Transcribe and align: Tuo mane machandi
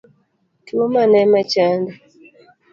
Tuo 0.65 0.83
mane 0.93 1.21
machandi 1.33 1.91